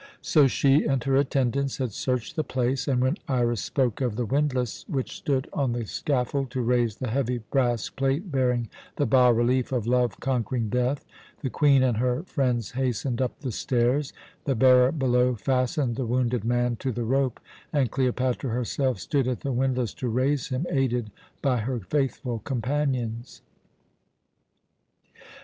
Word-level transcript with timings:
So 0.23 0.47
she 0.47 0.83
and 0.87 1.03
her 1.03 1.15
attendants 1.15 1.77
had 1.77 1.91
searched 1.91 2.35
the 2.35 2.43
place, 2.43 2.87
and 2.87 3.01
when 3.03 3.17
Iras 3.27 3.61
spoke 3.63 4.01
of 4.01 4.15
the 4.15 4.25
windlass 4.25 4.83
which 4.87 5.15
stood 5.15 5.47
on 5.53 5.73
the 5.73 5.85
scaffold 5.85 6.49
to 6.49 6.61
raise 6.61 6.95
the 6.95 7.11
heavy 7.11 7.43
brass 7.51 7.87
plate 7.91 8.31
bearing 8.31 8.67
the 8.95 9.05
bas 9.05 9.35
relief 9.35 9.71
of 9.71 9.85
Love 9.85 10.19
conquering 10.19 10.69
Death, 10.69 11.05
the 11.43 11.51
Queen 11.51 11.83
and 11.83 11.97
her 11.97 12.23
friends 12.23 12.71
hastened 12.71 13.21
up 13.21 13.41
the 13.41 13.51
stairs, 13.51 14.11
the 14.45 14.55
bearer 14.55 14.91
below 14.91 15.35
fastened 15.35 15.97
the 15.97 16.07
wounded 16.07 16.43
man 16.43 16.77
to 16.77 16.91
the 16.91 17.03
rope, 17.05 17.39
and 17.71 17.91
Cleopatra 17.91 18.49
herself 18.49 18.97
stood 18.99 19.27
at 19.27 19.41
the 19.41 19.51
windlass 19.51 19.93
to 19.93 20.09
raise 20.09 20.47
him, 20.47 20.65
aided 20.71 21.11
by 21.43 21.57
her 21.57 21.79
faithful 21.79 22.39
companions. 22.39 23.43